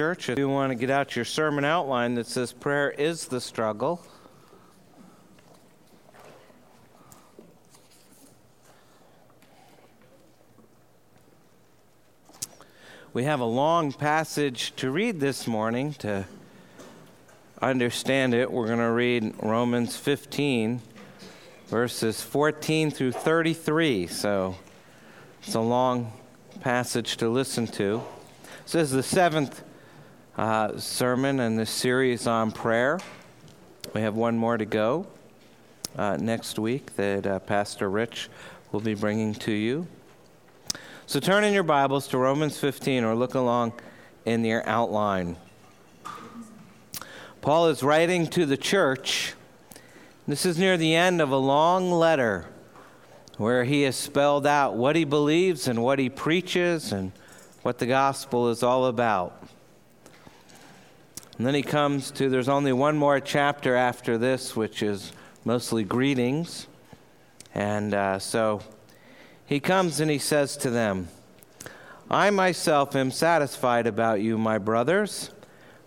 [0.00, 3.40] Church, if you want to get out your sermon outline that says prayer is the
[3.40, 4.00] struggle.
[13.12, 16.26] We have a long passage to read this morning to
[17.60, 18.52] understand it.
[18.52, 20.80] We're going to read Romans 15,
[21.66, 24.06] verses 14 through 33.
[24.06, 24.54] So
[25.42, 26.12] it's a long
[26.60, 28.04] passage to listen to.
[28.62, 29.64] This is the seventh
[30.38, 33.00] uh, sermon in this series on prayer.
[33.92, 35.08] We have one more to go
[35.96, 38.28] uh, next week that uh, Pastor Rich
[38.70, 39.88] will be bringing to you.
[41.06, 43.72] So turn in your Bibles to Romans 15 or look along
[44.24, 45.36] in your outline.
[47.40, 49.34] Paul is writing to the church.
[50.28, 52.46] This is near the end of a long letter
[53.38, 57.10] where he has spelled out what he believes and what he preaches and
[57.62, 59.34] what the gospel is all about.
[61.38, 65.12] And then he comes to there's only one more chapter after this, which is
[65.44, 66.66] mostly greetings.
[67.54, 68.60] And uh, so
[69.46, 71.08] he comes and he says to them,
[72.10, 75.30] I myself am satisfied about you, my brothers,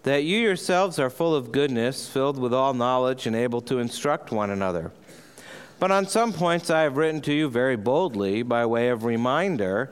[0.03, 4.31] that you yourselves are full of goodness, filled with all knowledge, and able to instruct
[4.31, 4.91] one another.
[5.79, 9.91] But on some points I have written to you very boldly by way of reminder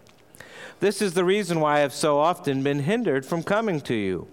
[0.81, 4.27] This is the reason why I have so often been hindered from coming to you.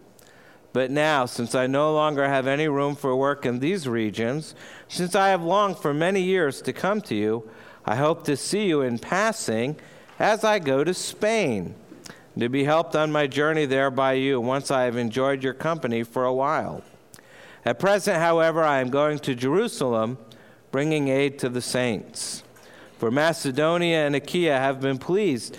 [0.72, 4.54] But now, since I no longer have any room for work in these regions,
[4.88, 7.50] since I have longed for many years to come to you,
[7.84, 9.76] I hope to see you in passing
[10.18, 11.74] as I go to Spain,
[12.38, 16.02] to be helped on my journey there by you once I have enjoyed your company
[16.02, 16.82] for a while.
[17.62, 20.16] At present, however, I am going to Jerusalem,
[20.70, 22.42] bringing aid to the saints.
[22.96, 25.58] For Macedonia and Achaia have been pleased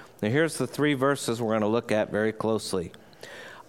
[0.21, 2.91] Now, here's the three verses we're going to look at very closely.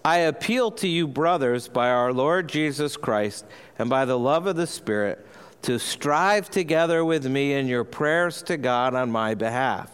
[0.04, 3.46] I appeal to you, brothers, by our Lord Jesus Christ
[3.78, 5.26] and by the love of the Spirit,
[5.62, 9.90] to strive together with me in your prayers to God on my behalf,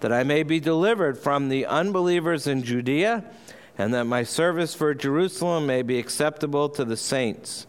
[0.00, 3.24] that I may be delivered from the unbelievers in Judea,
[3.78, 7.66] and that my service for Jerusalem may be acceptable to the saints,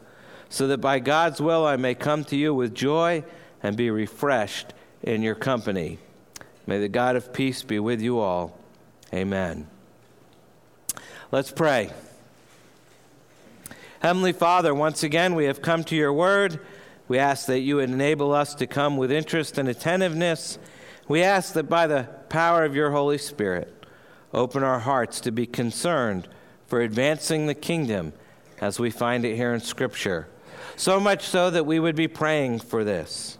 [0.50, 3.23] so that by God's will I may come to you with joy
[3.62, 4.73] and be refreshed
[5.03, 6.00] in your company.
[6.68, 8.58] May the God of peace be with you all.
[9.14, 9.68] Amen.
[11.31, 11.92] Let's pray.
[14.00, 16.59] Heavenly Father, once again, we have come to your word.
[17.08, 20.58] We ask that you enable us to come with interest and attentiveness.
[21.08, 23.86] We ask that by the power of your Holy Spirit,
[24.34, 26.28] open our hearts to be concerned
[26.68, 28.14] for advancing the kingdom
[28.59, 30.28] as we find it here in Scripture.
[30.76, 33.38] So much so that we would be praying for this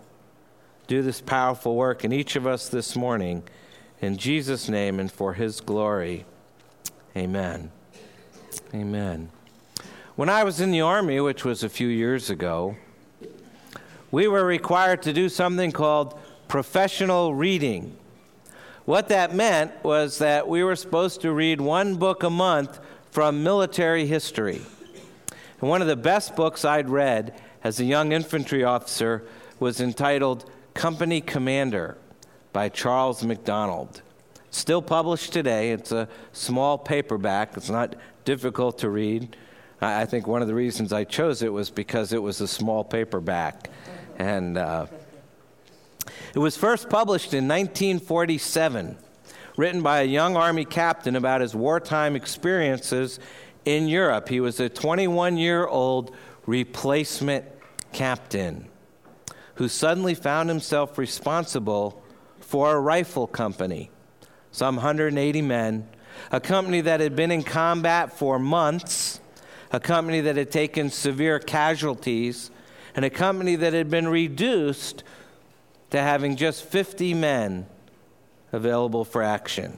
[0.88, 3.44] do this powerful work in each of us this morning.
[4.02, 6.26] In Jesus' name and for his glory.
[7.18, 7.72] Amen.
[8.74, 9.30] Amen.
[10.16, 12.76] When I was in the Army, which was a few years ago,
[14.12, 17.98] we were required to do something called professional reading.
[18.86, 22.80] What that meant was that we were supposed to read one book a month
[23.10, 24.62] from military history.
[25.60, 27.34] And one of the best books I'd read
[27.64, 29.24] as a young infantry officer
[29.60, 31.98] was entitled Company Commander
[32.52, 34.02] by Charles MacDonald.
[34.52, 35.72] Still published today.
[35.72, 37.96] It's a small paperback, it's not
[38.26, 39.36] difficult to read.
[39.82, 42.84] I think one of the reasons I chose it was because it was a small
[42.84, 43.70] paperback.
[44.18, 44.88] And uh,
[46.34, 48.98] it was first published in 1947,
[49.58, 53.20] written by a young Army captain about his wartime experiences
[53.64, 54.28] in Europe.
[54.28, 56.14] He was a 21 year old
[56.46, 57.46] replacement
[57.94, 58.68] captain
[59.56, 62.02] who suddenly found himself responsible
[62.40, 63.90] for a rifle company,
[64.52, 65.88] some 180 men,
[66.32, 69.20] a company that had been in combat for months,
[69.72, 72.52] a company that had taken severe casualties,
[72.96, 75.04] and a company that had been reduced
[75.90, 77.66] to having just 50 men
[78.52, 79.78] available for action.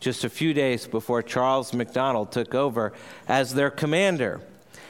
[0.00, 2.92] Just a few days before Charles MacDonald took over
[3.28, 4.40] as their commander.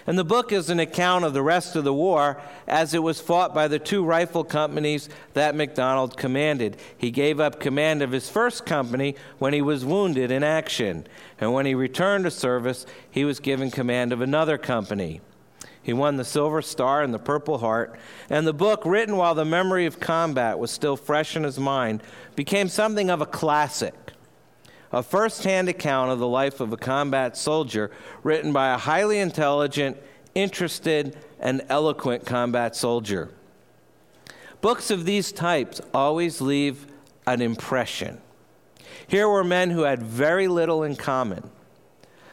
[0.06, 3.20] And the book is an account of the rest of the war as it was
[3.20, 6.76] fought by the two rifle companies that MacDonald commanded.
[6.96, 11.06] He gave up command of his first company when he was wounded in action.
[11.40, 15.20] And when he returned to service, he was given command of another company.
[15.82, 17.96] He won the Silver Star and the Purple Heart,
[18.28, 22.02] and the book, written while the memory of combat was still fresh in his mind,
[22.34, 23.94] became something of a classic
[24.96, 27.90] a first hand account of the life of a combat soldier
[28.22, 29.94] written by a highly intelligent,
[30.34, 33.28] interested, and eloquent combat soldier.
[34.62, 36.86] Books of these types always leave
[37.26, 38.22] an impression.
[39.06, 41.50] Here were men who had very little in common.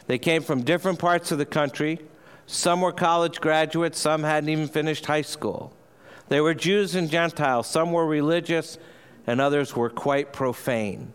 [0.08, 2.00] They came from different parts of the country.
[2.48, 5.74] Some were college graduates, some hadn't even finished high school.
[6.30, 8.78] They were Jews and Gentiles, some were religious,
[9.28, 11.12] and others were quite profane.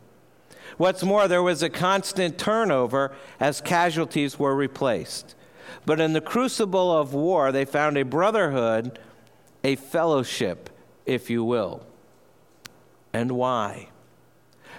[0.79, 5.35] What's more, there was a constant turnover as casualties were replaced.
[5.85, 8.99] But in the crucible of war, they found a brotherhood,
[9.65, 10.71] a fellowship,
[11.05, 11.85] if you will.
[13.13, 13.89] And why?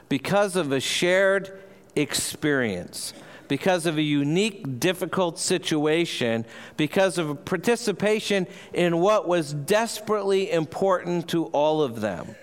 [0.08, 1.62] Because of a shared
[1.96, 3.14] experience,
[3.50, 6.46] because of a unique, difficult situation,
[6.78, 12.36] because of participation in what was desperately important to all of them.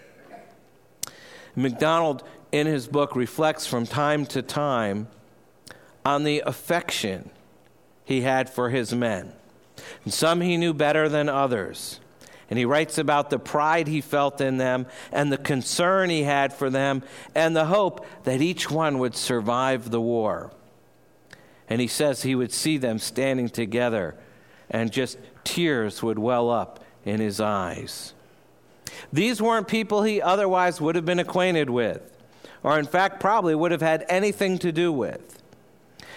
[1.55, 2.23] MacDonald
[2.57, 5.09] in his book reflects from time to time
[6.05, 7.31] on the affection
[8.05, 9.33] he had for his men.
[10.05, 12.01] And some he knew better than others.
[12.49, 16.53] And he writes about the pride he felt in them and the concern he had
[16.53, 17.03] for them
[17.35, 20.53] and the hope that each one would survive the war.
[21.69, 24.15] And he says he would see them standing together
[24.71, 28.15] and just tears would well up in his eyes.
[29.13, 32.16] These weren't people he otherwise would have been acquainted with
[32.63, 35.43] or in fact probably would have had anything to do with.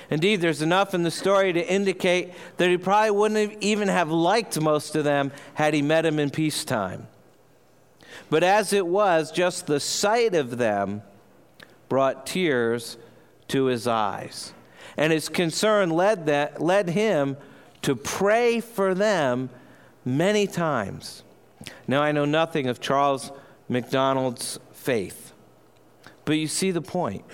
[0.09, 4.09] Indeed, there's enough in the story to indicate that he probably wouldn't have even have
[4.09, 7.07] liked most of them had he met them in peacetime.
[8.30, 11.03] But as it was, just the sight of them
[11.89, 12.97] brought tears
[13.50, 14.53] to his eyes.
[14.97, 17.38] And his concern led, that, led him
[17.83, 19.50] to pray for them
[20.03, 21.24] many times.
[21.88, 23.31] Now, I know nothing of Charles
[23.68, 25.29] MacDonald's faith.
[26.30, 27.26] But you see the point.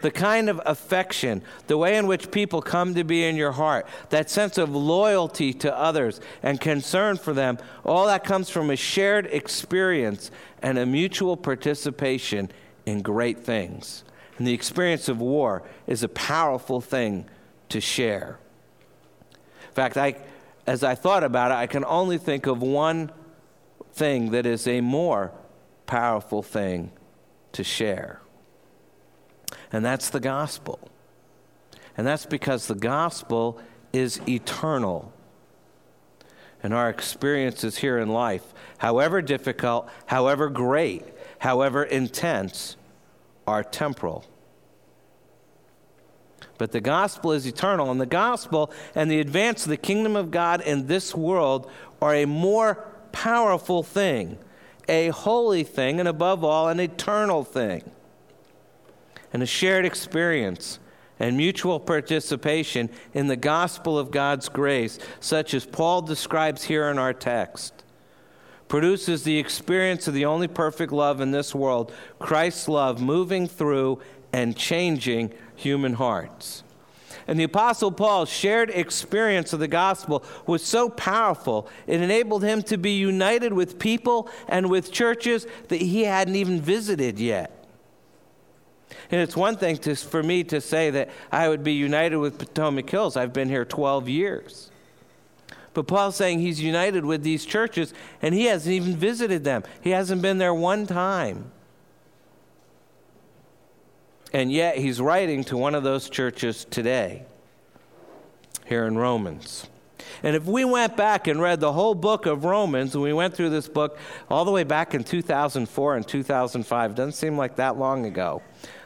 [0.00, 3.86] The kind of affection, the way in which people come to be in your heart,
[4.08, 8.76] that sense of loyalty to others and concern for them, all that comes from a
[8.76, 10.30] shared experience
[10.62, 12.50] and a mutual participation
[12.86, 14.04] in great things.
[14.38, 17.26] And the experience of war is a powerful thing
[17.68, 18.38] to share.
[19.68, 20.16] In fact, I,
[20.66, 23.12] as I thought about it, I can only think of one
[23.92, 25.30] thing that is a more
[25.84, 26.92] powerful thing
[27.52, 28.22] to share
[29.72, 30.90] and that's the gospel.
[31.96, 33.60] And that's because the gospel
[33.92, 35.12] is eternal.
[36.62, 41.04] And our experiences here in life, however difficult, however great,
[41.38, 42.76] however intense,
[43.46, 44.24] are temporal.
[46.58, 50.30] But the gospel is eternal, and the gospel and the advance of the kingdom of
[50.30, 51.70] God in this world
[52.02, 54.38] are a more powerful thing,
[54.86, 57.90] a holy thing, and above all, an eternal thing
[59.32, 60.78] and a shared experience
[61.18, 66.98] and mutual participation in the gospel of God's grace, such as Paul describes here in
[66.98, 67.84] our text,
[68.68, 74.00] produces the experience of the only perfect love in this world, Christ's love moving through
[74.32, 76.62] and changing human hearts.
[77.26, 82.62] And the Apostle Paul's shared experience of the gospel was so powerful, it enabled him
[82.64, 87.59] to be united with people and with churches that he hadn't even visited yet.
[89.10, 92.38] And it's one thing to, for me to say that I would be united with
[92.38, 93.16] Potomac Hills.
[93.16, 94.70] I've been here 12 years.
[95.72, 99.62] But Paul's saying he's united with these churches and he hasn't even visited them.
[99.80, 101.52] He hasn't been there one time.
[104.32, 107.24] And yet he's writing to one of those churches today.
[108.66, 109.66] here in Romans.
[110.22, 113.34] And if we went back and read the whole book of Romans, and we went
[113.34, 113.98] through this book
[114.30, 118.42] all the way back in 2004 and 2005, doesn't seem like that long ago,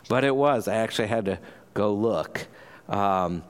[0.08, 0.68] but it was.
[0.68, 1.38] I actually had to
[1.72, 2.46] go look.
[2.88, 3.42] Um,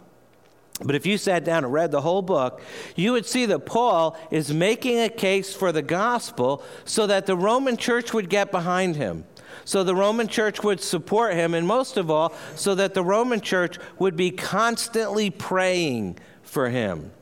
[0.82, 2.60] but if you sat down and read the whole book,
[2.96, 7.36] you would see that Paul is making a case for the gospel so that the
[7.36, 9.24] Roman church would get behind him.
[9.64, 13.40] So the Roman church would support him, and most of all, so that the Roman
[13.40, 17.12] church would be constantly praying for him.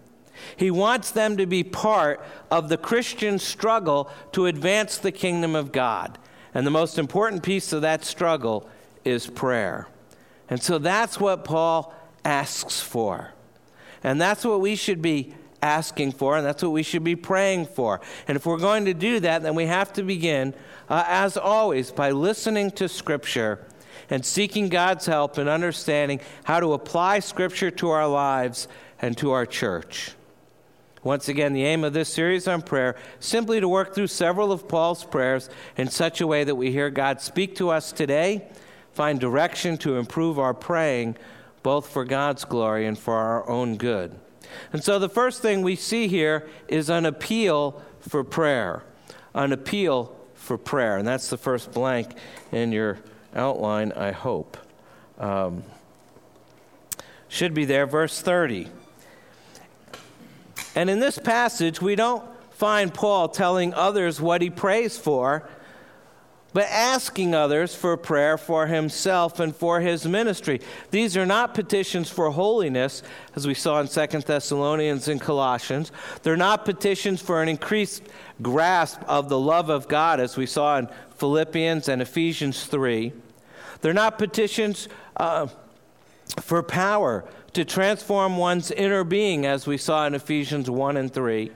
[0.56, 5.72] He wants them to be part of the Christian struggle to advance the kingdom of
[5.72, 6.18] God.
[6.54, 8.68] And the most important piece of that struggle
[9.04, 9.88] is prayer.
[10.48, 11.94] And so that's what Paul
[12.24, 13.32] asks for.
[14.02, 17.66] And that's what we should be asking for, and that's what we should be praying
[17.66, 18.00] for.
[18.26, 20.54] And if we're going to do that, then we have to begin,
[20.88, 23.64] uh, as always, by listening to Scripture
[24.10, 28.66] and seeking God's help in understanding how to apply Scripture to our lives
[29.00, 30.12] and to our church.
[31.04, 34.68] Once again, the aim of this series on prayer simply to work through several of
[34.68, 38.46] Paul's prayers in such a way that we hear God speak to us today,
[38.92, 41.16] find direction to improve our praying,
[41.62, 44.18] both for God's glory and for our own good.
[44.72, 48.82] And so the first thing we see here is an appeal for prayer.
[49.34, 50.98] An appeal for prayer.
[50.98, 52.14] And that's the first blank
[52.50, 52.98] in your
[53.34, 54.58] outline, I hope.
[55.18, 55.62] Um,
[57.28, 58.68] should be there, verse 30.
[60.74, 65.48] And in this passage, we don't find Paul telling others what he prays for,
[66.52, 70.60] but asking others for prayer for himself and for his ministry.
[70.90, 73.02] These are not petitions for holiness,
[73.34, 75.92] as we saw in Second Thessalonians and Colossians.
[76.22, 78.02] They're not petitions for an increased
[78.40, 83.12] grasp of the love of God, as we saw in Philippians and Ephesians 3.
[83.80, 85.48] They're not petitions uh,
[86.40, 91.50] for power to transform one's inner being, as we saw in Ephesians 1 and 3.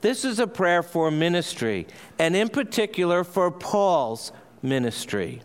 [0.00, 1.86] This is a prayer for ministry,
[2.18, 5.42] and in particular for Paul's ministry.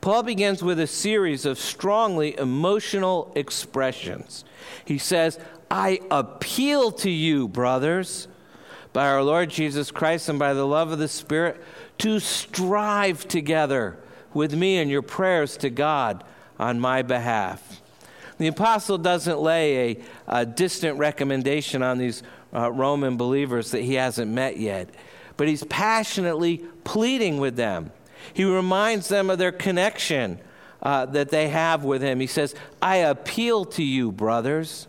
[0.00, 4.44] Paul begins with a series of strongly emotional expressions.
[4.84, 5.38] He says,
[5.70, 8.26] I appeal to you, brothers,
[8.92, 11.62] by our Lord Jesus Christ and by the love of the Spirit,
[11.98, 13.96] to strive together
[14.34, 16.24] with me in your prayers to God
[16.58, 17.80] on my behalf.
[18.38, 22.22] The apostle doesn't lay a, a distant recommendation on these
[22.54, 24.90] uh, Roman believers that he hasn't met yet,
[25.36, 27.92] but he's passionately pleading with them.
[28.34, 30.38] He reminds them of their connection
[30.82, 32.20] uh, that they have with him.
[32.20, 34.88] He says, I appeal to you, brothers.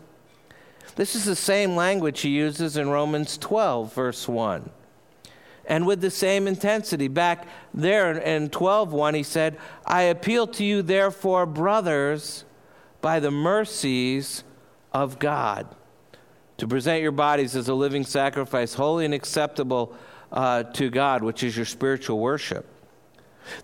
[0.96, 4.70] This is the same language he uses in Romans 12, verse 1.
[5.66, 7.08] And with the same intensity.
[7.08, 9.56] Back there in 12:1 he said,
[9.86, 12.44] I appeal to you therefore, brothers,
[13.00, 14.44] by the mercies
[14.92, 15.66] of God.
[16.58, 19.94] To present your bodies as a living sacrifice, holy and acceptable
[20.32, 22.66] uh, to God, which is your spiritual worship.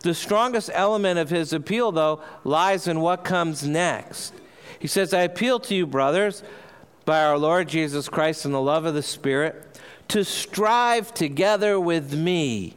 [0.00, 4.35] The strongest element of his appeal, though, lies in what comes next.
[4.78, 6.42] He says, I appeal to you, brothers,
[7.04, 9.78] by our Lord Jesus Christ and the love of the Spirit,
[10.09, 12.75] to strive together with me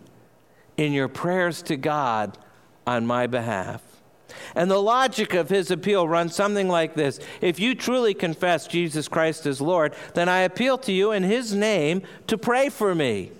[0.77, 2.37] in your prayers to God
[2.85, 3.81] on my behalf.
[4.55, 9.07] And the logic of his appeal runs something like this If you truly confess Jesus
[9.07, 13.31] Christ as Lord, then I appeal to you in his name to pray for me.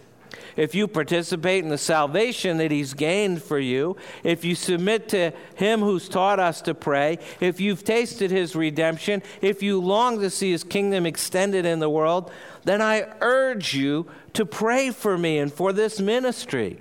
[0.55, 5.31] If you participate in the salvation that he's gained for you, if you submit to
[5.55, 10.29] him who's taught us to pray, if you've tasted his redemption, if you long to
[10.29, 12.31] see his kingdom extended in the world,
[12.65, 16.79] then I urge you to pray for me and for this ministry.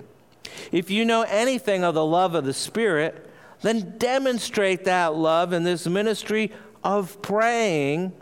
[0.71, 3.29] If you know anything of the love of the Spirit,
[3.63, 6.51] then demonstrate that love in this ministry
[6.83, 8.13] of praying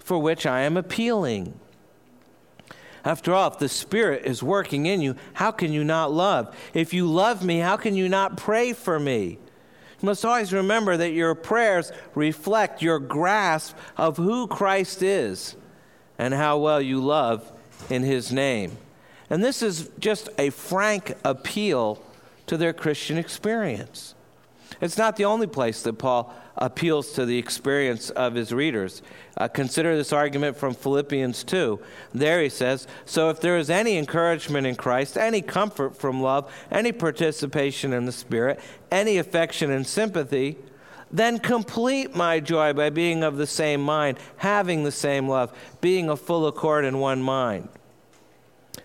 [0.00, 1.58] for which I am appealing.
[3.04, 6.54] After all, if the Spirit is working in you, how can you not love?
[6.74, 9.38] If you love me, how can you not pray for me?
[10.00, 15.54] You must always remember that your prayers reflect your grasp of who Christ is
[16.18, 17.50] and how well you love
[17.90, 18.76] in His name.
[19.30, 22.02] And this is just a frank appeal
[22.46, 24.14] to their Christian experience.
[24.84, 29.00] It's not the only place that Paul appeals to the experience of his readers.
[29.34, 31.80] Uh, consider this argument from Philippians 2.
[32.12, 36.54] There he says, So if there is any encouragement in Christ, any comfort from love,
[36.70, 38.60] any participation in the Spirit,
[38.92, 40.58] any affection and sympathy,
[41.10, 46.10] then complete my joy by being of the same mind, having the same love, being
[46.10, 47.70] of full accord in one mind.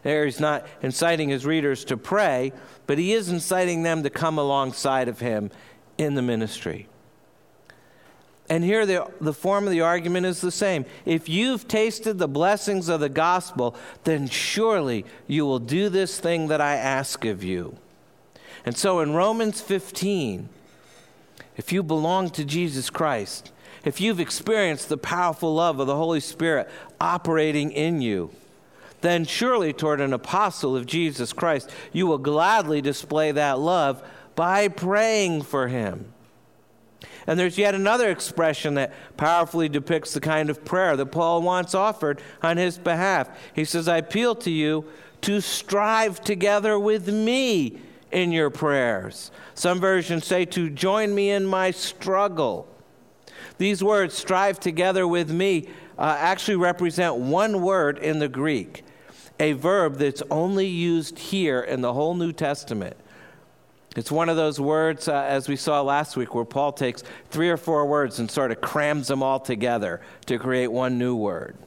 [0.03, 2.53] There he's not inciting his readers to pray,
[2.87, 5.51] but he is inciting them to come alongside of him
[5.99, 6.87] in the ministry.
[8.49, 10.85] And here the, the form of the argument is the same.
[11.05, 13.75] If you've tasted the blessings of the gospel,
[14.05, 17.77] then surely you will do this thing that I ask of you.
[18.65, 20.49] And so in Romans 15,
[21.57, 23.51] if you belong to Jesus Christ,
[23.85, 28.31] if you've experienced the powerful love of the Holy Spirit operating in you,
[29.01, 34.03] then surely toward an apostle of Jesus Christ, you will gladly display that love
[34.39, 36.13] by praying for him.
[37.27, 41.75] And there's yet another expression that powerfully depicts the kind of prayer that Paul wants
[41.75, 43.29] offered on his behalf.
[43.53, 44.85] He says, I appeal to you
[45.23, 47.81] to strive together with me
[48.13, 49.29] in your prayers.
[49.55, 52.65] Some versions say to join me in my struggle.
[53.57, 55.67] These words, strive together with me,
[55.97, 58.85] uh, actually represent one word in the Greek,
[59.37, 62.95] a verb that's only used here in the whole New Testament.
[63.99, 67.49] It's one of those words, uh, as we saw last week, where Paul takes three
[67.49, 71.57] or four words and sort of crams them all together to create one new word.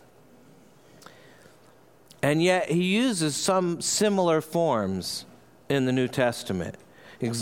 [2.23, 5.27] And yet, he uses some similar forms
[5.69, 6.77] in the New Testament.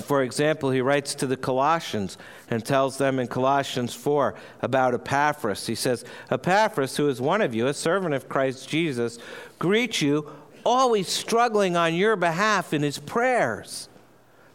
[0.02, 2.18] For example, he writes to the Colossians
[2.50, 5.68] and tells them in Colossians 4 about Epaphras.
[5.68, 9.20] He says, Epaphras, who is one of you, a servant of Christ Jesus,
[9.60, 10.32] greets you,
[10.66, 13.88] always struggling on your behalf in his prayers,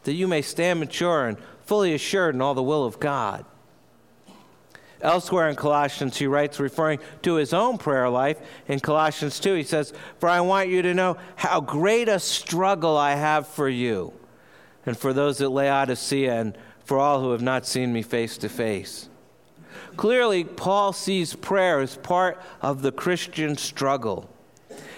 [0.06, 3.46] that you may stand mature and fully assured in all the will of God.
[5.02, 9.64] Elsewhere in Colossians, he writes, referring to his own prayer life in Colossians 2, he
[9.64, 14.14] says, For I want you to know how great a struggle I have for you
[14.86, 18.50] and for those at Laodicea, and for all who have not seen me face to
[18.50, 19.10] face.
[19.98, 24.30] Clearly, Paul sees prayer as part of the Christian struggle.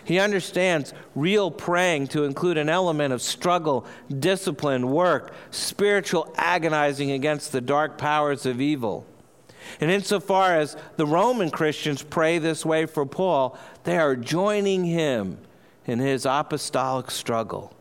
[0.04, 3.86] He understands real praying to include an element of struggle,
[4.20, 9.06] discipline, work, spiritual agonizing against the dark powers of evil.
[9.82, 15.40] And insofar as the Roman Christians pray this way for Paul, they are joining him
[15.86, 17.74] in his apostolic struggle.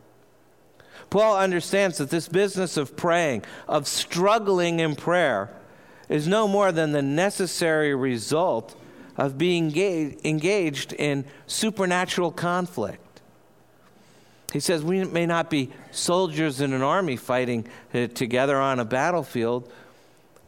[1.11, 5.51] Paul understands that this business of praying, of struggling in prayer,
[6.09, 8.75] is no more than the necessary result
[9.17, 13.01] of being engaged in supernatural conflict.
[14.53, 18.85] He says we may not be soldiers in an army fighting uh, together on a
[18.85, 19.71] battlefield,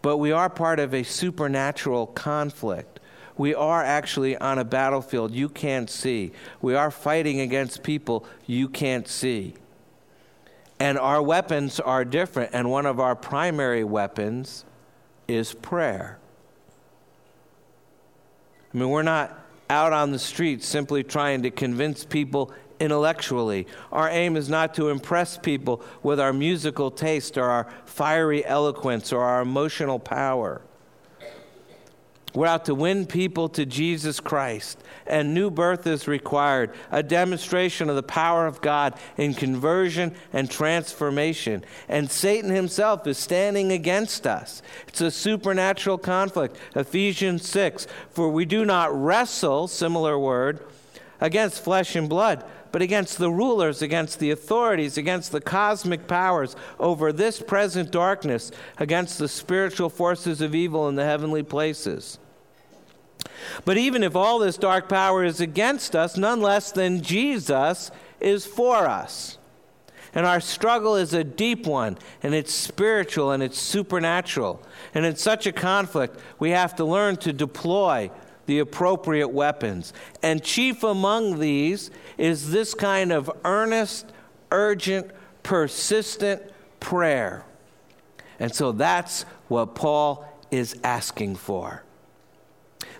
[0.02, 3.00] but we are part of a supernatural conflict.
[3.36, 6.32] We are actually on a battlefield you can't see.
[6.60, 9.54] We are fighting against people you can't see.
[10.80, 14.64] And our weapons are different, and one of our primary weapons
[15.26, 16.18] is prayer.
[18.72, 19.38] I mean, we're not
[19.70, 23.66] out on the streets simply trying to convince people intellectually.
[23.92, 29.12] Our aim is not to impress people with our musical taste or our fiery eloquence
[29.12, 30.62] or our emotional power.
[32.34, 37.88] We're out to win people to Jesus Christ, and new birth is required a demonstration
[37.88, 41.64] of the power of God in conversion and transformation.
[41.88, 44.62] And Satan himself is standing against us.
[44.86, 46.56] It's a supernatural conflict.
[46.76, 50.60] Ephesians 6 For we do not wrestle, similar word,
[51.20, 56.56] against flesh and blood, but against the rulers, against the authorities, against the cosmic powers
[56.78, 62.18] over this present darkness, against the spiritual forces of evil in the heavenly places.
[63.64, 68.46] But even if all this dark power is against us, none less than Jesus is
[68.46, 69.38] for us.
[70.14, 74.62] And our struggle is a deep one, and it's spiritual and it's supernatural.
[74.94, 78.10] And in such a conflict, we have to learn to deploy
[78.48, 79.92] the appropriate weapons.
[80.22, 84.10] And chief among these is this kind of earnest,
[84.50, 85.10] urgent,
[85.42, 86.42] persistent
[86.80, 87.44] prayer.
[88.40, 91.82] And so that's what Paul is asking for.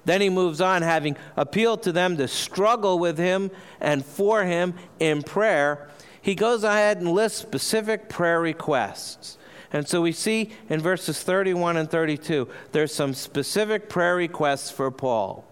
[0.04, 4.74] Then he moves on, having appealed to them to struggle with him and for him
[5.00, 5.88] in prayer.
[6.20, 9.38] He goes ahead and lists specific prayer requests.
[9.72, 14.90] And so we see in verses 31 and 32, there's some specific prayer requests for
[14.90, 15.44] Paul.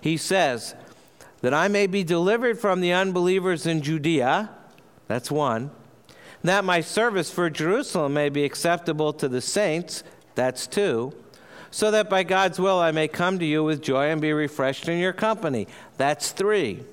[0.00, 0.74] He says,
[1.40, 4.50] That I may be delivered from the unbelievers in Judea,
[5.08, 5.70] that's one.
[6.42, 11.14] That my service for Jerusalem may be acceptable to the saints, that's two.
[11.70, 14.88] So that by God's will I may come to you with joy and be refreshed
[14.88, 15.66] in your company,
[15.96, 16.84] that's three.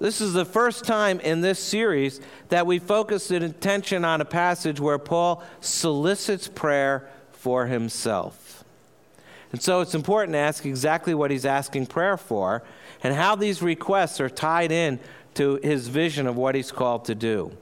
[0.00, 4.78] This is the first time in this series that we focused attention on a passage
[4.78, 8.64] where Paul solicits prayer for himself.
[9.50, 12.62] And so it's important to ask exactly what he's asking prayer for
[13.02, 15.00] and how these requests are tied in
[15.34, 17.56] to his vision of what he's called to do.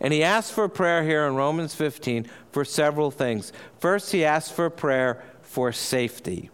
[0.00, 3.52] And he asks for prayer here in Romans 15 for several things.
[3.78, 6.50] First, he asks for prayer for safety.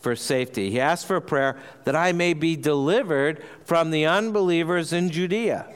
[0.00, 0.70] For safety.
[0.70, 5.66] He asks for prayer that I may be delivered from the unbelievers in Judea.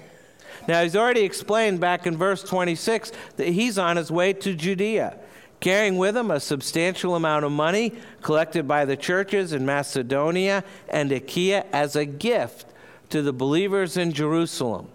[0.68, 5.18] Now, he's already explained back in verse 26 that he's on his way to Judea,
[5.58, 11.10] carrying with him a substantial amount of money collected by the churches in Macedonia and
[11.10, 12.66] Achaia as a gift
[13.08, 14.88] to the believers in Jerusalem,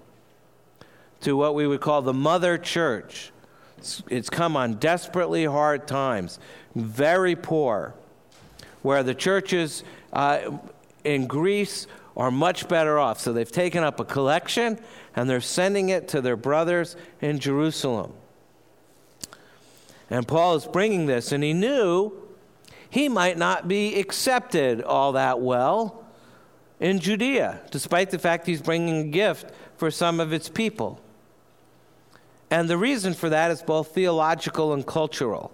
[1.21, 3.31] to what we would call the mother church.
[4.09, 6.39] It's come on desperately hard times,
[6.73, 7.95] very poor,
[8.86, 10.39] where the churches uh,
[11.04, 13.19] in Greece are much better off.
[13.19, 14.80] So they've taken up a collection
[15.15, 18.13] and they're sending it to their brothers in Jerusalem.
[20.12, 22.13] And Paul is bringing this, and he knew
[22.91, 26.06] he might not be accepted all that well
[26.80, 31.02] in Judea, despite the fact he's bringing a gift for some of its people.
[32.52, 35.52] And the reason for that is both theological and cultural.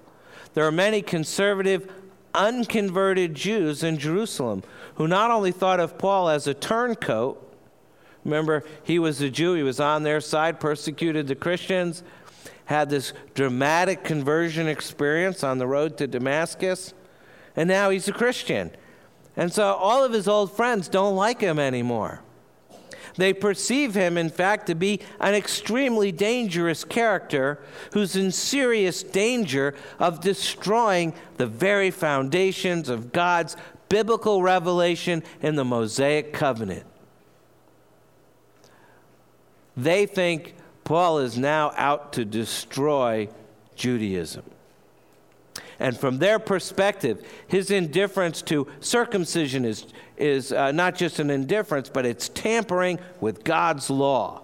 [0.53, 1.89] There are many conservative,
[2.33, 4.63] unconverted Jews in Jerusalem
[4.95, 7.55] who not only thought of Paul as a turncoat,
[8.23, 12.03] remember, he was a Jew, he was on their side, persecuted the Christians,
[12.65, 16.93] had this dramatic conversion experience on the road to Damascus,
[17.55, 18.71] and now he's a Christian.
[19.35, 22.21] And so all of his old friends don't like him anymore.
[23.15, 27.59] They perceive him, in fact, to be an extremely dangerous character
[27.93, 33.57] who's in serious danger of destroying the very foundations of God's
[33.89, 36.85] biblical revelation in the Mosaic covenant.
[39.75, 43.29] They think Paul is now out to destroy
[43.75, 44.43] Judaism.
[45.81, 51.89] And from their perspective, his indifference to circumcision is, is uh, not just an indifference,
[51.89, 54.43] but it's tampering with God's law.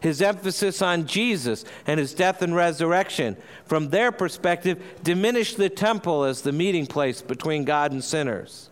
[0.00, 6.24] His emphasis on Jesus and his death and resurrection, from their perspective, diminished the temple
[6.24, 8.69] as the meeting place between God and sinners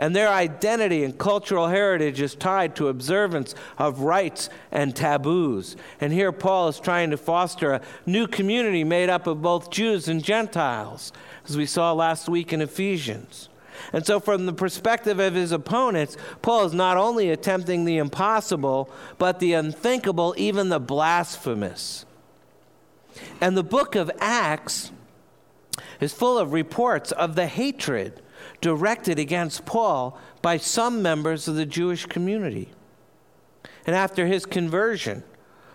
[0.00, 5.76] and their identity and cultural heritage is tied to observance of rites and taboos.
[6.00, 10.08] And here Paul is trying to foster a new community made up of both Jews
[10.08, 11.12] and Gentiles,
[11.46, 13.50] as we saw last week in Ephesians.
[13.92, 18.90] And so, from the perspective of his opponents, Paul is not only attempting the impossible,
[19.18, 22.06] but the unthinkable, even the blasphemous.
[23.38, 24.92] And the book of Acts
[26.00, 28.22] is full of reports of the hatred
[28.60, 32.70] directed against Paul by some members of the Jewish community.
[33.86, 35.22] And after his conversion,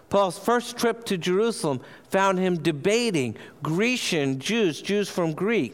[0.09, 5.73] Paul's first trip to Jerusalem found him debating Grecian Jews, Jews from Greek,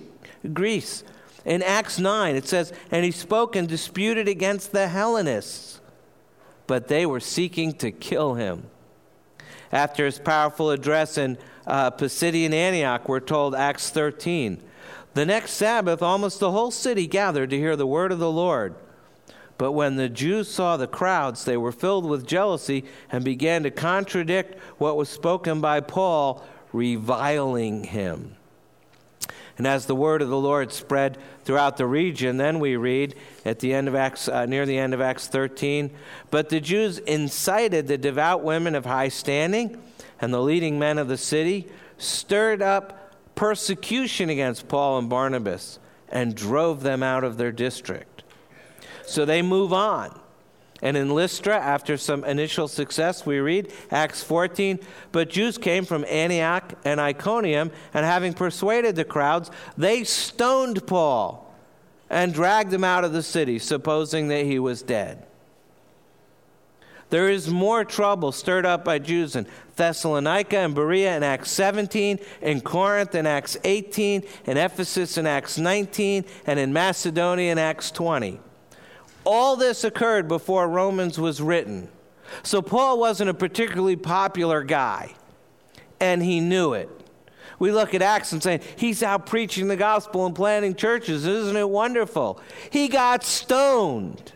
[0.54, 1.04] Greece.
[1.44, 5.82] In Acts 9, it says, And he spoke and disputed against the Hellenists,
[6.68, 8.68] but they were seeking to kill him.
[9.72, 14.62] After his powerful address in uh, Pisidian Antioch, we're told, Acts 13,
[15.14, 18.76] the next Sabbath, almost the whole city gathered to hear the word of the Lord.
[19.58, 23.72] But when the Jews saw the crowds, they were filled with jealousy and began to
[23.72, 26.44] contradict what was spoken by Paul,
[26.74, 28.38] reviling him.
[29.58, 33.14] And as the word of the Lord spread throughout the region, then we read
[33.46, 35.92] at the end of Acts, uh, near the end of Acts 13,
[36.32, 39.80] but the Jews incited the devout women of high standing
[40.20, 41.68] and the leading men of the city,
[42.00, 43.01] stirred up
[43.42, 48.22] persecution against Paul and Barnabas and drove them out of their district.
[49.08, 50.20] So they move on.
[50.84, 54.80] And in Lystra, after some initial success, we read Acts 14.
[55.12, 61.52] But Jews came from Antioch and Iconium, and having persuaded the crowds, they stoned Paul
[62.12, 65.26] and dragged him out of the city, supposing that he was dead.
[67.12, 69.46] There is more trouble stirred up by Jews in
[69.76, 75.58] Thessalonica and Berea in Acts 17, in Corinth in Acts 18, in Ephesus in Acts
[75.58, 78.40] 19, and in Macedonia in Acts 20.
[79.26, 81.90] All this occurred before Romans was written.
[82.44, 85.14] So Paul wasn't a particularly popular guy,
[86.00, 86.90] and he knew it.
[87.60, 91.28] We look at Acts and say, he's out preaching the gospel and planting churches.
[91.28, 92.40] Isn't it wonderful?
[92.70, 94.32] He got stoned.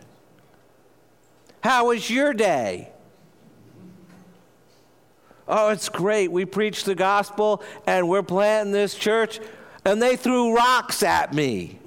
[1.66, 2.90] How was your day?
[5.48, 6.30] Oh, it's great.
[6.30, 9.40] We preach the gospel and we're planting this church,
[9.84, 11.80] and they threw rocks at me.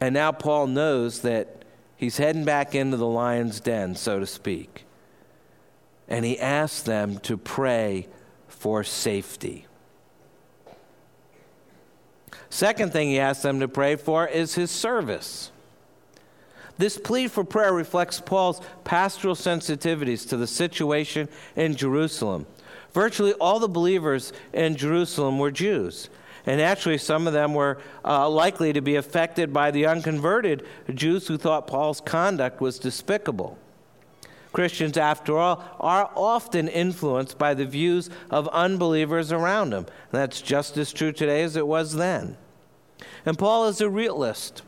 [0.00, 1.64] And now Paul knows that
[1.96, 4.84] he's heading back into the lion's den, so to speak.
[6.08, 8.08] And he asks them to pray
[8.48, 9.66] for safety.
[12.50, 15.52] Second thing he asks them to pray for is his service.
[16.78, 22.46] This plea for prayer reflects Paul's pastoral sensitivities to the situation in Jerusalem.
[22.92, 26.08] Virtually all the believers in Jerusalem were Jews.
[26.44, 31.28] And actually, some of them were uh, likely to be affected by the unconverted Jews
[31.28, 33.58] who thought Paul's conduct was despicable.
[34.52, 39.86] Christians, after all, are often influenced by the views of unbelievers around them.
[40.10, 42.36] That's just as true today as it was then.
[43.24, 44.62] And Paul is a realist.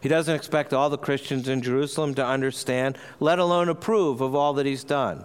[0.00, 4.52] He doesn't expect all the Christians in Jerusalem to understand, let alone approve of all
[4.54, 5.24] that he's done.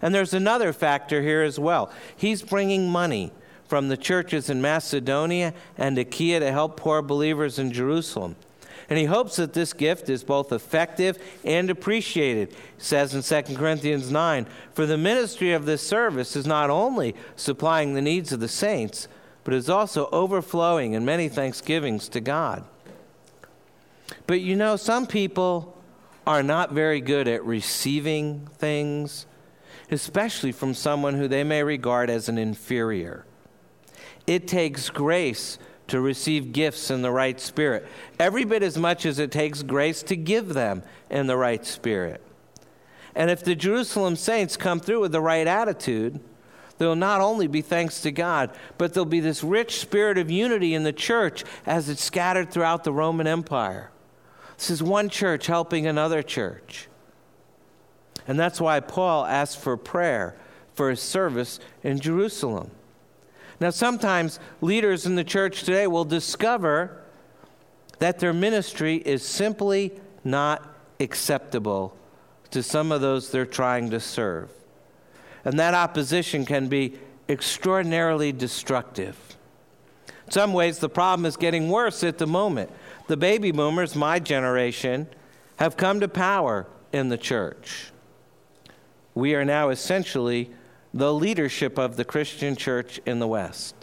[0.00, 1.92] And there's another factor here as well.
[2.16, 3.32] He's bringing money
[3.66, 8.36] from the churches in Macedonia and Achaia to help poor believers in Jerusalem.
[8.88, 12.50] And he hopes that this gift is both effective and appreciated.
[12.50, 17.14] He says in 2 Corinthians 9 For the ministry of this service is not only
[17.36, 19.06] supplying the needs of the saints,
[19.44, 22.64] but is also overflowing in many thanksgivings to God.
[24.26, 25.76] But you know, some people
[26.26, 29.26] are not very good at receiving things,
[29.90, 33.24] especially from someone who they may regard as an inferior.
[34.26, 37.86] It takes grace to receive gifts in the right spirit,
[38.18, 42.22] every bit as much as it takes grace to give them in the right spirit.
[43.14, 46.20] And if the Jerusalem saints come through with the right attitude,
[46.78, 50.74] there'll not only be thanks to God, but there'll be this rich spirit of unity
[50.74, 53.90] in the church as it's scattered throughout the Roman Empire.
[54.60, 56.86] This is one church helping another church.
[58.28, 60.36] And that's why Paul asked for prayer
[60.74, 62.70] for his service in Jerusalem.
[63.58, 67.02] Now, sometimes leaders in the church today will discover
[68.00, 69.92] that their ministry is simply
[70.24, 70.62] not
[71.00, 71.96] acceptable
[72.50, 74.50] to some of those they're trying to serve.
[75.42, 76.98] And that opposition can be
[77.30, 79.16] extraordinarily destructive.
[80.26, 82.70] In some ways, the problem is getting worse at the moment
[83.10, 85.08] the baby boomers, my generation,
[85.56, 87.90] have come to power in the church.
[89.16, 90.48] We are now essentially
[90.94, 93.74] the leadership of the Christian church in the West.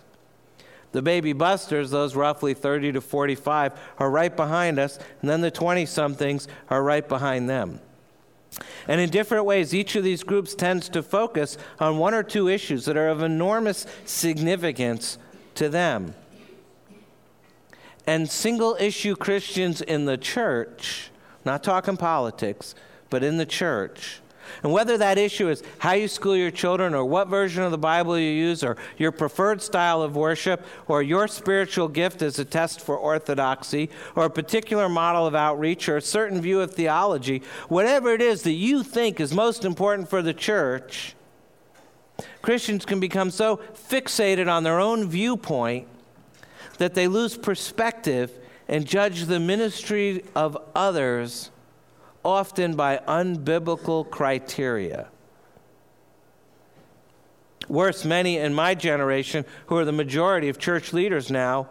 [0.94, 5.52] The baby busters, those roughly 30 to 45, are right behind us, and then the
[5.52, 7.82] 20 somethings are right behind them.
[8.88, 12.48] And in different ways, each of these groups tends to focus on one or two
[12.48, 15.18] issues that are of enormous significance
[15.56, 16.16] to them
[18.08, 21.12] and single issue Christians in the church,
[21.46, 22.74] not talking politics,
[23.10, 24.22] but in the church,
[24.64, 27.78] and whether that issue is how you school your children, or what version of the
[27.78, 32.46] Bible you use, or your preferred style of worship, or your spiritual gift as a
[32.46, 37.42] test for orthodoxy, or a particular model of outreach, or a certain view of theology,
[37.68, 41.16] whatever it is that you think is most important for the church,
[42.42, 45.88] Christians can become so fixated on their own viewpoint
[46.78, 48.32] that they lose perspective
[48.68, 51.52] and judge the ministry of others
[52.24, 55.08] often by unbiblical criteria.
[57.70, 61.68] Worse, many in my generation, who are the majority of church leaders now,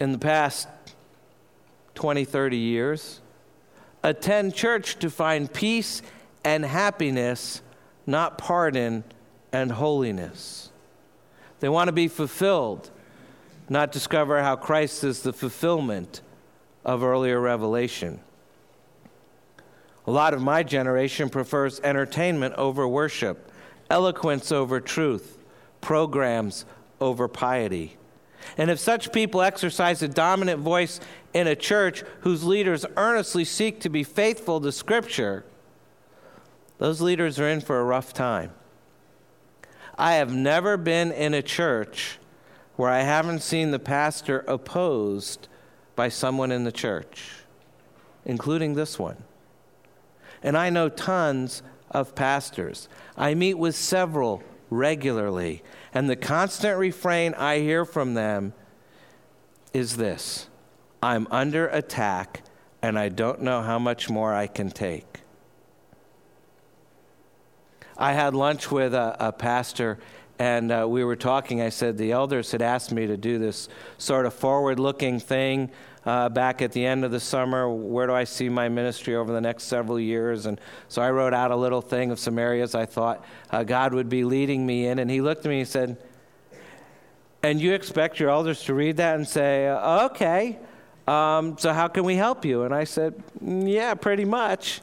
[0.00, 0.68] in the past
[1.94, 3.20] 20, 30 years,
[4.02, 6.02] attend church to find peace
[6.44, 7.62] and happiness,
[8.06, 9.04] not pardon
[9.52, 10.67] and holiness.
[11.60, 12.90] They want to be fulfilled,
[13.68, 16.20] not discover how Christ is the fulfillment
[16.84, 18.20] of earlier revelation.
[20.06, 23.50] A lot of my generation prefers entertainment over worship,
[23.90, 25.38] eloquence over truth,
[25.80, 26.64] programs
[27.00, 27.96] over piety.
[28.56, 31.00] And if such people exercise a dominant voice
[31.34, 35.44] in a church whose leaders earnestly seek to be faithful to Scripture,
[36.78, 38.52] those leaders are in for a rough time.
[39.98, 42.18] I have never been in a church
[42.76, 45.48] where I haven't seen the pastor opposed
[45.96, 47.32] by someone in the church,
[48.24, 49.24] including this one.
[50.40, 52.88] And I know tons of pastors.
[53.16, 58.52] I meet with several regularly, and the constant refrain I hear from them
[59.72, 60.48] is this
[61.02, 62.42] I'm under attack,
[62.80, 65.17] and I don't know how much more I can take.
[67.98, 69.98] I had lunch with a, a pastor,
[70.38, 71.60] and uh, we were talking.
[71.60, 75.70] I said, The elders had asked me to do this sort of forward looking thing
[76.06, 77.68] uh, back at the end of the summer.
[77.68, 80.46] Where do I see my ministry over the next several years?
[80.46, 83.92] And so I wrote out a little thing of some areas I thought uh, God
[83.92, 85.00] would be leading me in.
[85.00, 85.96] And he looked at me and said,
[87.42, 90.60] And you expect your elders to read that and say, Okay,
[91.08, 92.62] um, so how can we help you?
[92.62, 94.82] And I said, mm, Yeah, pretty much.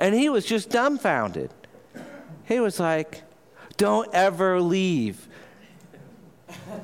[0.00, 1.52] And he was just dumbfounded.
[2.48, 3.22] He was like,
[3.76, 5.28] don't ever leave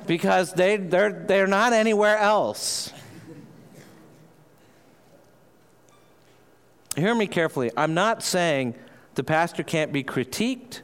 [0.05, 2.93] because they, they're, they're not anywhere else.
[6.95, 7.71] Hear me carefully.
[7.75, 8.75] I'm not saying
[9.15, 10.81] the pastor can't be critiqued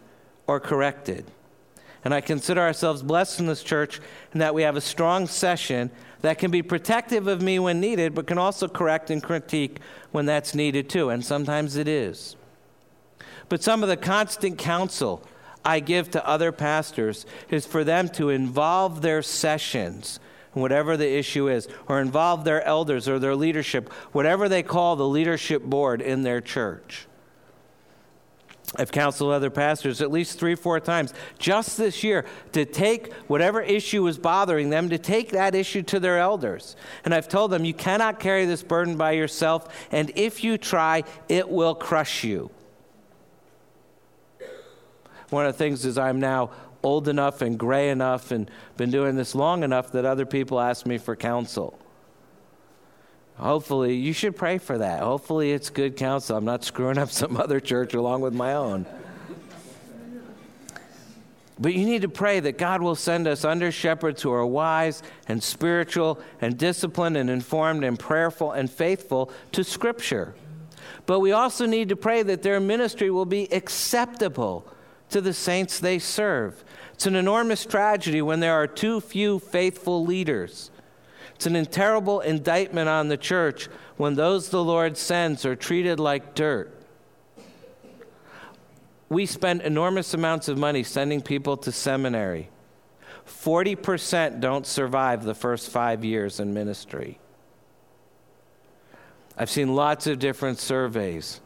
[0.47, 1.25] or corrected.
[2.03, 4.01] And I consider ourselves blessed in this church
[4.33, 5.91] in that we have a strong session
[6.21, 9.77] that can be protective of me when needed, but can also correct and critique
[10.11, 11.09] when that's needed too.
[11.09, 12.35] And sometimes it is.
[13.51, 15.21] But some of the constant counsel
[15.65, 20.21] I give to other pastors is for them to involve their sessions,
[20.53, 25.05] whatever the issue is, or involve their elders or their leadership, whatever they call the
[25.05, 27.07] leadership board in their church.
[28.77, 33.61] I've counseled other pastors at least three, four times just this year to take whatever
[33.61, 36.77] issue is bothering them, to take that issue to their elders.
[37.03, 41.03] And I've told them, you cannot carry this burden by yourself, and if you try,
[41.27, 42.49] it will crush you.
[45.31, 46.51] One of the things is I'm now
[46.83, 50.85] old enough and gray enough and been doing this long enough that other people ask
[50.85, 51.79] me for counsel.
[53.37, 55.01] Hopefully, you should pray for that.
[55.01, 56.37] Hopefully, it's good counsel.
[56.37, 58.85] I'm not screwing up some other church along with my own.
[61.57, 65.01] But you need to pray that God will send us under shepherds who are wise
[65.29, 70.33] and spiritual and disciplined and informed and prayerful and faithful to Scripture.
[71.05, 74.67] But we also need to pray that their ministry will be acceptable
[75.11, 76.63] to the saints they serve.
[76.93, 80.71] It's an enormous tragedy when there are too few faithful leaders.
[81.35, 86.35] It's an terrible indictment on the church when those the Lord sends are treated like
[86.35, 86.75] dirt.
[89.09, 92.49] We spend enormous amounts of money sending people to seminary.
[93.27, 97.19] 40% don't survive the first five years in ministry.
[99.37, 101.41] I've seen lots of different surveys,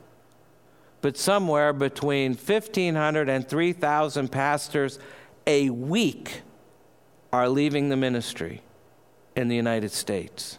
[1.06, 4.98] but somewhere between 1,500 and 3,000 pastors
[5.46, 6.42] a week
[7.32, 8.64] are leaving the ministry
[9.36, 10.58] in the United States.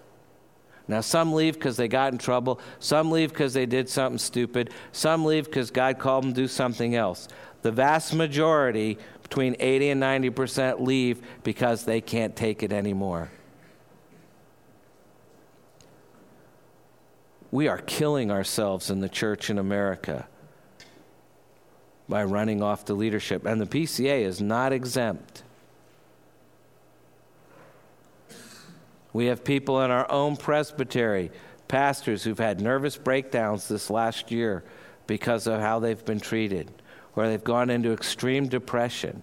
[0.87, 2.61] Now, some leave because they got in trouble.
[2.79, 4.71] Some leave because they did something stupid.
[4.93, 7.27] Some leave because God called them to do something else.
[7.63, 13.33] The vast majority, between 80 and 90%, leave because they can't take it anymore.
[17.51, 20.29] We are killing ourselves in the church in America
[22.09, 25.43] by running off the leadership, and the PCA is not exempt.
[29.13, 31.31] We have people in our own presbytery,
[31.69, 34.63] pastors who've had nervous breakdowns this last year
[35.07, 36.71] because of how they've been treated,
[37.15, 39.23] or they've gone into extreme depression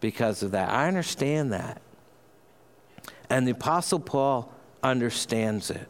[0.00, 0.70] because of that.
[0.70, 1.82] I understand that.
[3.28, 4.52] And the Apostle Paul
[4.82, 5.88] understands it.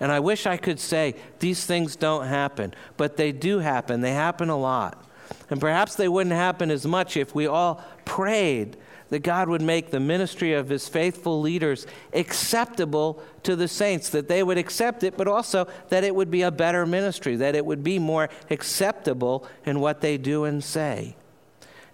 [0.00, 4.00] And I wish I could say these things don't happen, but they do happen.
[4.00, 5.02] They happen a lot.
[5.50, 8.76] And perhaps they wouldn't happen as much if we all prayed
[9.08, 14.28] that God would make the ministry of his faithful leaders acceptable to the saints, that
[14.28, 17.64] they would accept it, but also that it would be a better ministry, that it
[17.64, 21.14] would be more acceptable in what they do and say.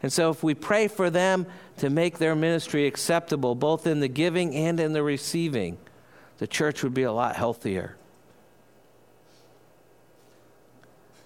[0.03, 4.09] And so, if we pray for them to make their ministry acceptable, both in the
[4.09, 5.79] giving and in the receiving,
[6.39, 7.97] the church would be a lot healthier.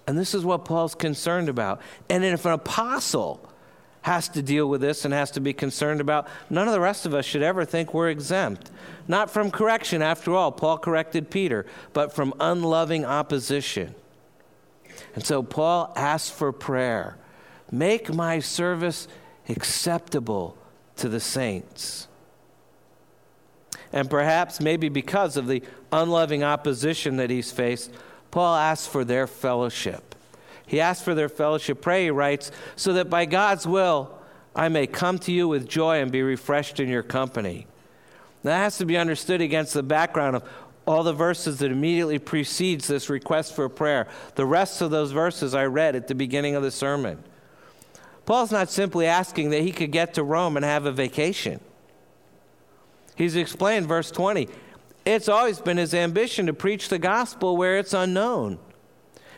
[0.07, 1.81] And this is what Paul's concerned about.
[2.09, 3.41] And if an apostle
[4.07, 6.29] has to deal with this and has to be concerned about.
[6.49, 8.71] None of the rest of us should ever think we're exempt.
[9.09, 13.97] Not from correction, after all, Paul corrected Peter, but from unloving opposition.
[15.17, 17.19] And so Paul asks for prayer
[17.73, 19.09] make my service
[19.49, 20.57] acceptable
[20.99, 22.07] to the saints.
[23.93, 27.93] And perhaps, maybe because of the unloving opposition that he's faced,
[28.31, 30.15] Paul asks for their fellowship.
[30.67, 31.81] He asks for their fellowship.
[31.81, 34.19] Pray, he writes, so that by God's will
[34.55, 37.67] I may come to you with joy and be refreshed in your company.
[38.43, 40.49] That has to be understood against the background of
[40.87, 44.07] all the verses that immediately precedes this request for prayer.
[44.37, 47.23] The rest of those verses I read at the beginning of the sermon.
[48.25, 51.61] Paul's not simply asking that he could get to Rome and have a vacation.
[53.17, 54.49] He's explained verse 20.
[55.05, 58.59] It's always been his ambition to preach the gospel where it's unknown.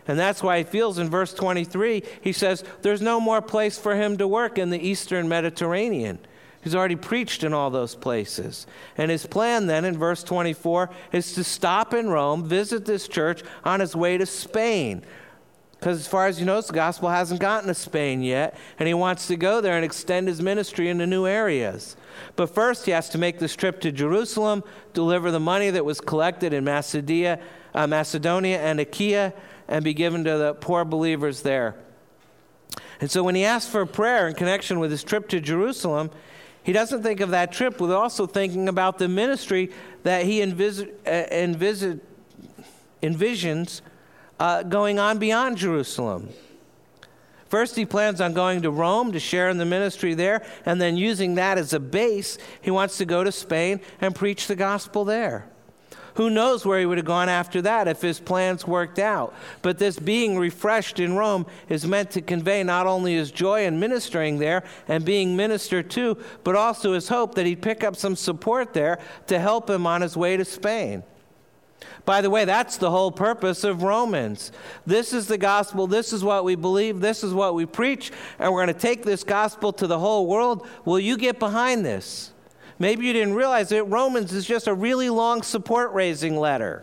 [0.07, 3.95] And that's why he feels in verse 23, he says, There's no more place for
[3.95, 6.19] him to work in the eastern Mediterranean.
[6.63, 8.67] He's already preached in all those places.
[8.97, 13.43] And his plan then in verse 24 is to stop in Rome, visit this church
[13.65, 15.05] on his way to Spain.
[15.79, 18.95] Because as far as he knows, the gospel hasn't gotten to Spain yet, and he
[18.95, 21.97] wants to go there and extend his ministry into new areas.
[22.35, 26.01] But first, he has to make this trip to Jerusalem, deliver the money that was
[26.01, 27.39] collected in Macedonia,
[27.75, 29.33] uh, Macedonia and Achaia,
[29.69, 31.77] and be given to the poor believers there.
[33.01, 36.11] And so when he asks for prayer in connection with his trip to Jerusalem,
[36.65, 39.71] he doesn't think of that trip with also thinking about the ministry
[40.03, 42.01] that he envis- uh, envis-
[43.01, 43.81] envisions
[44.39, 46.29] uh, going on beyond Jerusalem.
[47.49, 50.97] First, he plans on going to Rome to share in the ministry there, and then
[50.99, 55.05] using that as a base, he wants to go to Spain and preach the gospel
[55.05, 55.49] there.
[56.19, 59.33] Who knows where he would have gone after that if his plans worked out?
[59.63, 63.79] But this being refreshed in Rome is meant to convey not only his joy in
[63.79, 68.17] ministering there and being ministered to, but also his hope that he'd pick up some
[68.17, 71.05] support there to help him on his way to Spain.
[72.09, 74.51] By the way, that's the whole purpose of Romans.
[74.87, 75.87] This is the gospel.
[75.87, 77.01] This is what we believe.
[77.01, 78.13] This is what we preach.
[78.39, 80.67] And we're going to take this gospel to the whole world.
[80.87, 82.33] Will you get behind this?
[82.79, 83.83] Maybe you didn't realize it.
[83.89, 86.83] Romans is just a really long support raising letter.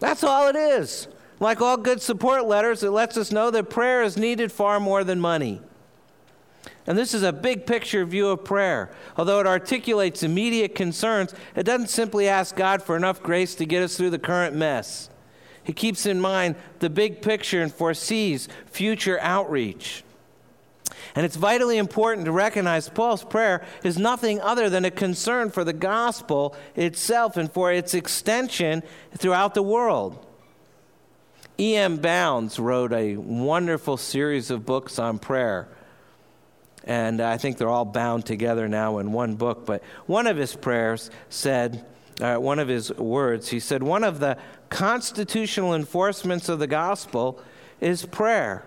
[0.00, 1.06] That's all it is.
[1.38, 5.04] Like all good support letters, it lets us know that prayer is needed far more
[5.04, 5.62] than money.
[6.88, 8.90] And this is a big picture view of prayer.
[9.18, 13.82] Although it articulates immediate concerns, it doesn't simply ask God for enough grace to get
[13.82, 15.10] us through the current mess.
[15.62, 20.02] He keeps in mind the big picture and foresees future outreach.
[21.14, 25.64] And it's vitally important to recognize Paul's prayer is nothing other than a concern for
[25.64, 28.82] the gospel itself and for its extension
[29.14, 30.24] throughout the world.
[31.60, 31.98] E.M.
[31.98, 35.68] Bounds wrote a wonderful series of books on prayer.
[36.84, 39.66] And I think they're all bound together now in one book.
[39.66, 41.84] But one of his prayers said,
[42.20, 44.38] uh, one of his words, he said, one of the
[44.70, 47.40] constitutional enforcements of the gospel
[47.80, 48.64] is prayer.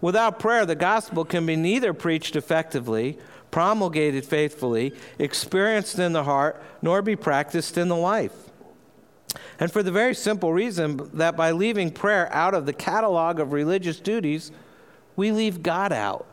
[0.00, 3.18] Without prayer, the gospel can be neither preached effectively,
[3.50, 8.32] promulgated faithfully, experienced in the heart, nor be practiced in the life.
[9.58, 13.52] And for the very simple reason that by leaving prayer out of the catalog of
[13.52, 14.52] religious duties,
[15.16, 16.26] we leave God out,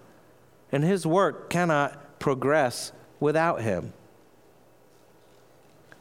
[0.72, 3.93] and his work cannot progress without him.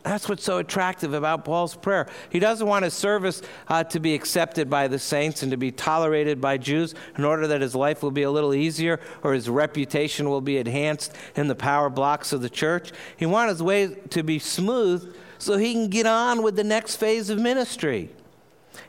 [0.05, 2.07] That's what's so attractive about Paul's prayer.
[2.29, 5.73] He doesn't want his service uh, to be accepted by the saints and to be
[5.73, 9.49] tolerated by Jews in order that his life will be a little easier or his
[9.49, 12.93] reputation will be enhanced in the power blocks of the church.
[13.17, 16.97] He wants his way to be smooth so he can get on with the next
[16.97, 18.11] phase of ministry.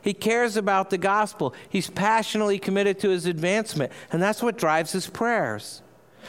[0.02, 4.92] He cares about the gospel, he's passionately committed to his advancement, and that's what drives
[4.92, 5.82] his prayers.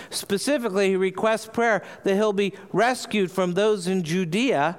[0.09, 4.77] Specifically, he requests prayer that he'll be rescued from those in Judea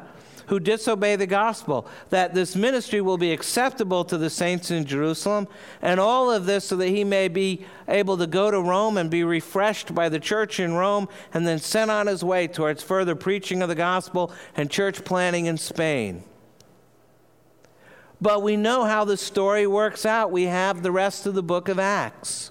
[0.49, 5.47] who disobey the gospel, that this ministry will be acceptable to the saints in Jerusalem,
[5.83, 9.11] and all of this so that he may be able to go to Rome and
[9.11, 13.15] be refreshed by the church in Rome, and then sent on his way towards further
[13.15, 16.25] preaching of the gospel and church planting in Spain.
[18.21, 20.33] But we know how the story works out.
[20.33, 22.51] We have the rest of the book of Acts.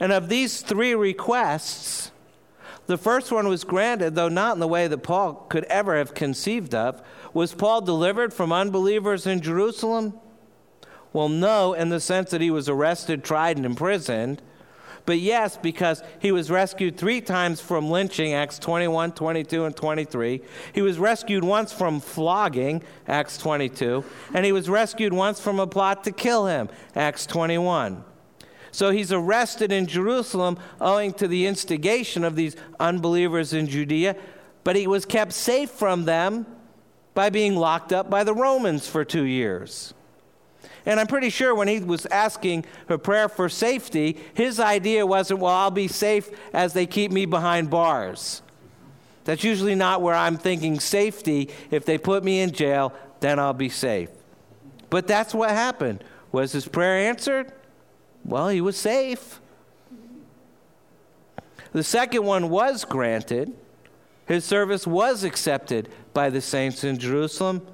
[0.00, 2.10] And of these three requests,
[2.86, 6.14] the first one was granted, though not in the way that Paul could ever have
[6.14, 7.02] conceived of.
[7.34, 10.14] Was Paul delivered from unbelievers in Jerusalem?
[11.12, 14.40] Well, no, in the sense that he was arrested, tried, and imprisoned.
[15.08, 20.42] But yes, because he was rescued three times from lynching, Acts 21, 22, and 23.
[20.74, 24.04] He was rescued once from flogging, Acts 22.
[24.34, 28.04] And he was rescued once from a plot to kill him, Acts 21.
[28.70, 34.14] So he's arrested in Jerusalem owing to the instigation of these unbelievers in Judea,
[34.62, 36.44] but he was kept safe from them
[37.14, 39.94] by being locked up by the Romans for two years.
[40.86, 45.40] And I'm pretty sure when he was asking for prayer for safety, his idea wasn't,
[45.40, 48.42] well, I'll be safe as they keep me behind bars.
[49.24, 51.50] That's usually not where I'm thinking safety.
[51.70, 54.08] If they put me in jail, then I'll be safe.
[54.88, 56.02] But that's what happened.
[56.32, 57.52] Was his prayer answered?
[58.24, 59.40] Well, he was safe.
[61.72, 63.54] The second one was granted.
[64.26, 67.66] His service was accepted by the saints in Jerusalem.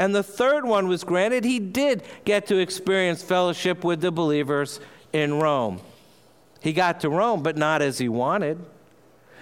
[0.00, 1.44] And the third one was granted.
[1.44, 4.80] He did get to experience fellowship with the believers
[5.12, 5.78] in Rome.
[6.60, 8.64] He got to Rome, but not as he wanted.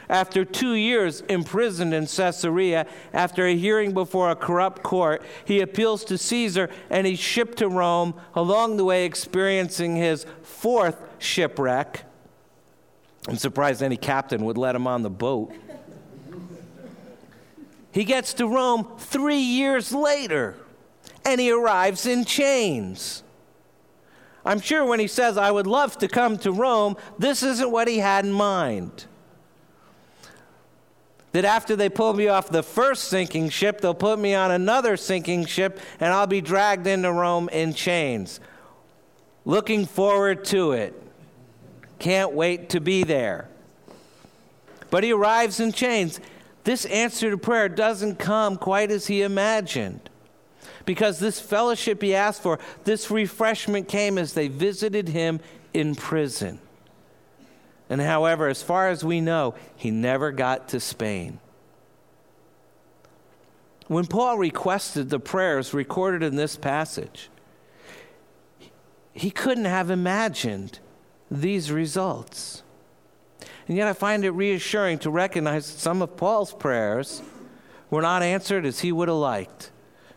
[0.09, 6.05] After two years imprisoned in Caesarea, after a hearing before a corrupt court, he appeals
[6.07, 12.03] to Caesar and he's shipped to Rome, along the way, experiencing his fourth shipwreck.
[13.29, 15.55] I'm surprised any captain would let him on the boat.
[17.99, 20.55] He gets to Rome three years later,
[21.25, 23.25] and he arrives in chains.
[24.45, 27.89] I'm sure when he says, I would love to come to Rome, this isn't what
[27.89, 29.07] he had in mind
[31.33, 34.97] that after they pull me off the first sinking ship, they'll put me on another
[34.97, 38.39] sinking ship and I'll be dragged into Rome in chains.
[39.45, 41.03] Looking forward to it.
[41.99, 43.49] Can't wait to be there.
[44.89, 46.21] But he arrives in chains.
[46.69, 50.11] This answer to prayer doesn't come quite as he imagined.
[50.85, 55.41] Because this fellowship he asked for, this refreshment came as they visited him
[55.73, 56.59] in prison.
[57.89, 61.39] And however, as far as we know, he never got to Spain.
[63.87, 67.31] When Paul requested the prayers recorded in this passage,
[69.14, 70.81] he couldn't have imagined
[71.31, 72.62] these results.
[73.69, 77.23] And yet I find it reassuring to recognize that some of Paul's prayers
[77.91, 79.71] were not answered as he would have liked,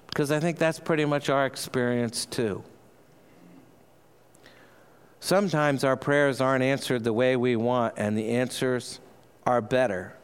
[0.07, 2.63] because I think that's pretty much our experience too.
[5.19, 8.99] Sometimes our prayers aren't answered the way we want, and the answers
[9.45, 10.15] are better.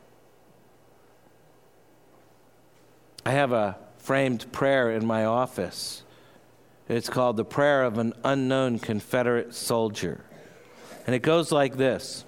[3.25, 6.03] I have a framed prayer in my office.
[6.87, 10.23] It's called the Prayer of an Unknown Confederate Soldier.
[11.05, 12.23] And it goes like this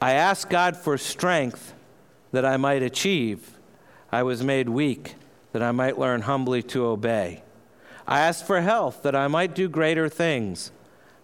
[0.00, 1.74] I asked God for strength
[2.32, 3.58] that I might achieve.
[4.10, 5.14] I was made weak
[5.52, 7.42] that I might learn humbly to obey.
[8.06, 10.72] I asked for health that I might do greater things.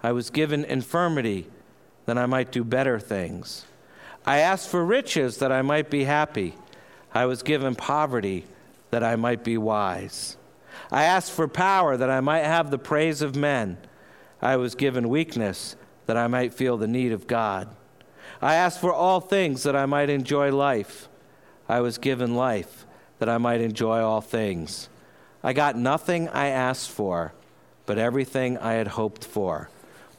[0.02, 1.46] I was given infirmity
[2.04, 3.64] that I might do better things.
[4.26, 6.54] I asked for riches that I might be happy.
[7.14, 8.44] I was given poverty
[8.90, 10.36] that I might be wise.
[10.92, 13.78] I asked for power that I might have the praise of men.
[14.42, 17.68] I was given weakness that I might feel the need of God.
[18.40, 21.08] I asked for all things that I might enjoy life.
[21.68, 22.86] I was given life
[23.18, 24.88] that I might enjoy all things.
[25.42, 27.32] I got nothing I asked for,
[27.86, 29.70] but everything I had hoped for.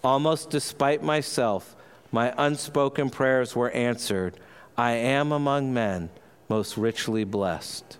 [0.04, 1.76] Almost despite myself,
[2.12, 4.36] my unspoken prayers were answered.
[4.78, 6.10] I am among men
[6.50, 7.98] most richly blessed.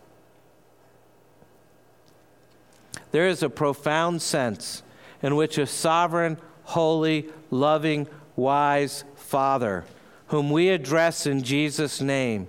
[3.12, 4.84] There is a profound sense
[5.22, 9.86] in which a sovereign, holy, loving, wise Father,
[10.28, 12.48] whom we address in Jesus' name,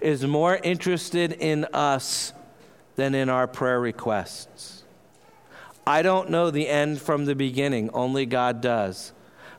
[0.00, 2.32] is more interested in us
[2.96, 4.84] than in our prayer requests.
[5.86, 9.12] I don't know the end from the beginning, only God does.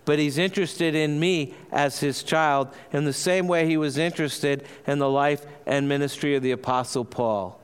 [0.05, 4.65] But He's interested in me as His child in the same way He was interested
[4.87, 7.58] in the life and ministry of the Apostle Paul.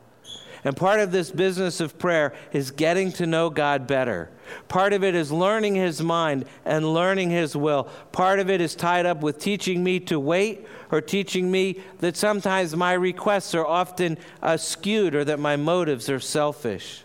[0.66, 4.32] And part of this business of prayer is getting to know God better.
[4.68, 7.84] Part of it is learning His mind and learning His will.
[8.12, 12.18] Part of it is tied up with teaching me to wait or teaching me that
[12.18, 17.04] sometimes my requests are often uh, skewed or that my motives are selfish.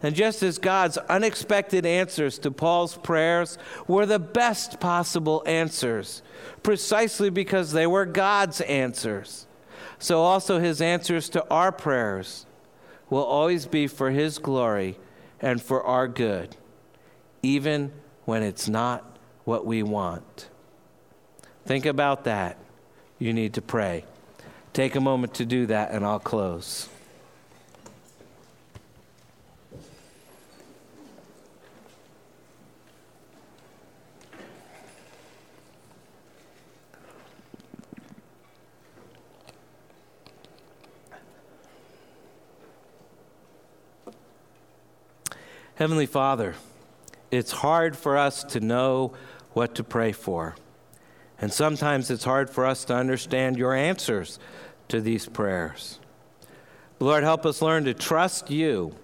[0.00, 3.58] And just as God's unexpected answers to Paul's prayers
[3.88, 6.22] were the best possible answers,
[6.62, 9.48] precisely because they were God's answers,
[9.98, 12.46] so also his answers to our prayers
[13.10, 14.96] will always be for His glory
[15.40, 16.56] and for our good,
[17.42, 17.92] even
[18.24, 19.04] when it's not
[19.44, 20.48] what we want.
[21.66, 22.56] Think about that.
[23.18, 24.04] You need to pray.
[24.72, 26.88] Take a moment to do that, and I'll close.
[45.80, 46.56] Heavenly Father,
[47.30, 49.14] it's hard for us to know
[49.54, 50.54] what to pray for.
[51.40, 54.38] And sometimes it's hard for us to understand your answers
[54.88, 55.98] to these prayers.
[56.98, 58.94] Lord, help us learn to trust you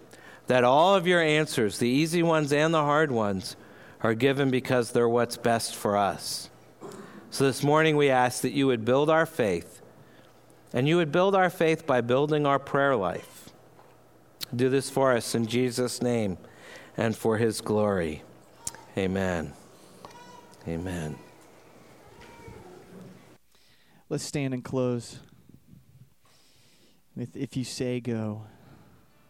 [0.48, 3.56] that all of your answers, the easy ones and the hard ones,
[4.02, 6.50] are given because they're what's best for us.
[7.30, 9.80] So this morning we ask that you would build our faith,
[10.74, 13.48] and you would build our faith by building our prayer life.
[14.54, 16.36] Do this for us in Jesus' name
[16.96, 18.22] and for his glory.
[18.96, 19.52] Amen.
[20.66, 21.16] Amen.
[24.08, 25.18] Let's stand and close
[27.16, 28.42] with If You Say Go.